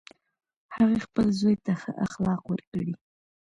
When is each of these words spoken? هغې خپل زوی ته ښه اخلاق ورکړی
هغې 0.75 0.99
خپل 1.05 1.25
زوی 1.39 1.55
ته 1.65 1.71
ښه 1.81 1.91
اخلاق 2.05 2.41
ورکړی 2.51 2.89